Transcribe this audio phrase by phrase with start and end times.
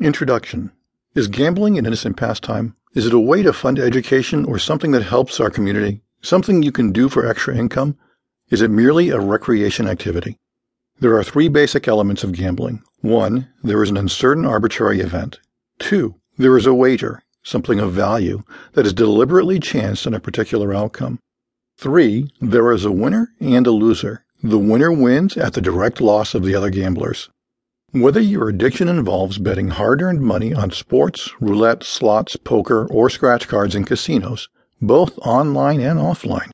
[0.00, 0.72] Introduction
[1.14, 2.74] Is gambling an innocent pastime?
[2.94, 6.00] Is it a way to fund education or something that helps our community?
[6.22, 7.98] Something you can do for extra income?
[8.48, 10.38] Is it merely a recreation activity?
[11.00, 12.82] There are three basic elements of gambling.
[13.02, 15.38] One, there is an uncertain arbitrary event.
[15.78, 18.42] Two, there is a wager, something of value,
[18.72, 21.18] that is deliberately chanced on a particular outcome.
[21.76, 24.24] Three, there is a winner and a loser.
[24.42, 27.28] The winner wins at the direct loss of the other gamblers.
[27.92, 33.48] Whether your addiction involves betting hard earned money on sports, roulette, slots, poker, or scratch
[33.48, 34.48] cards in casinos,
[34.80, 36.50] both online and offline,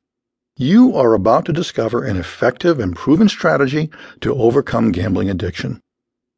[0.55, 5.79] you are about to discover an effective and proven strategy to overcome gambling addiction.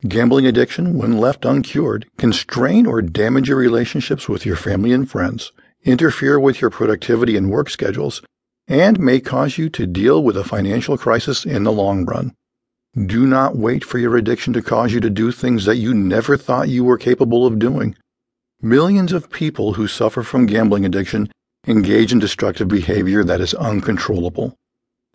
[0.05, 5.09] Gambling addiction, when left uncured, can strain or damage your relationships with your family and
[5.09, 5.53] friends,
[5.85, 8.21] interfere with your productivity and work schedules,
[8.67, 12.35] and may cause you to deal with a financial crisis in the long run.
[12.97, 16.37] Do not wait for your addiction to cause you to do things that you never
[16.37, 17.95] thought you were capable of doing.
[18.61, 21.31] Millions of people who suffer from gambling addiction
[21.67, 24.55] engage in destructive behavior that is uncontrollable.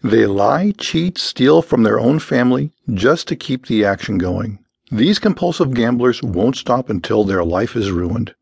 [0.02, 4.60] They lie, cheat, steal from their own family just to keep the action going.
[4.90, 8.34] These compulsive gamblers won't stop until their life is ruined.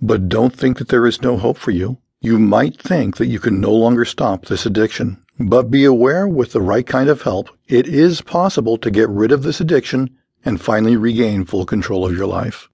[0.00, 1.98] But don't think that there is no hope for you.
[2.22, 5.18] You might think that you can no longer stop this addiction.
[5.42, 9.32] But be aware with the right kind of help, it is possible to get rid
[9.32, 10.10] of this addiction
[10.44, 12.68] and finally regain full control of your life.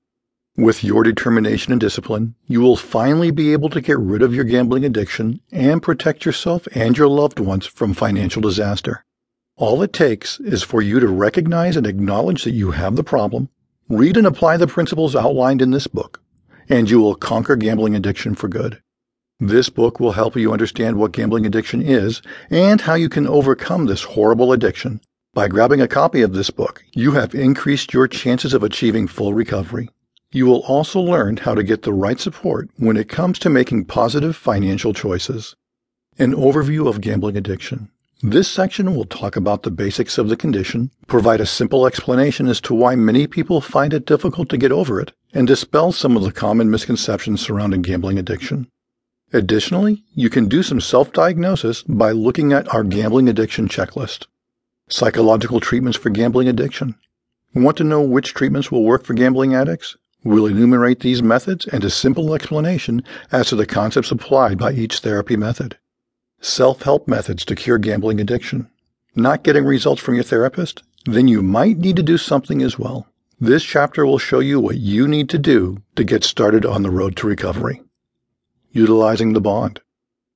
[0.56, 4.42] With your determination and discipline, you will finally be able to get rid of your
[4.42, 9.05] gambling addiction and protect yourself and your loved ones from financial disaster.
[9.56, 13.48] All it takes is for you to recognize and acknowledge that you have the problem,
[13.89, 16.20] read and apply the principles outlined in this book,
[16.69, 18.83] and you will conquer gambling addiction for good.
[19.41, 23.84] This book will help you understand what gambling addiction is and how you can overcome
[23.84, 24.98] this horrible addiction.
[25.34, 29.34] By grabbing a copy of this book, you have increased your chances of achieving full
[29.34, 29.91] recovery.
[30.33, 33.84] You will also learn how to get the right support when it comes to making
[33.84, 35.55] positive financial choices.
[36.19, 37.91] An overview of gambling addiction.
[38.23, 42.63] This section will talk about the basics of the condition, provide a simple explanation as
[42.63, 46.23] to why many people find it difficult to get over it, and dispel some of
[46.23, 48.67] the common misconceptions surrounding gambling addiction.
[49.33, 54.27] Additionally, you can do some self diagnosis by looking at our gambling addiction checklist.
[54.89, 56.95] Psychological treatments for gambling addiction.
[57.53, 59.97] Want to know which treatments will work for gambling addicts?
[60.23, 65.01] We'll enumerate these methods and a simple explanation as to the concepts applied by each
[65.01, 65.77] therapy method.
[66.41, 68.70] Self help methods to cure gambling addiction.
[69.17, 70.85] Not getting results from your therapist?
[71.05, 73.08] Then you might need to do something as well.
[73.41, 76.91] This chapter will show you what you need to do to get started on the
[76.91, 77.83] road to recovery
[78.70, 79.80] utilizing the bond.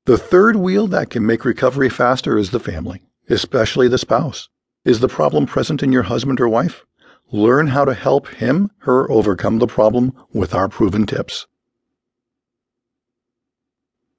[0.07, 4.49] The third wheel that can make recovery faster is the family, especially the spouse.
[4.85, 6.85] Is the problem present in your husband or wife?
[7.33, 11.47] Learn how to help him, her overcome the problem with our proven tips.